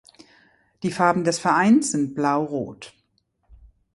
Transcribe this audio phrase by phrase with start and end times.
[0.81, 2.91] Die Farben des Vereins sind Blau-Rot.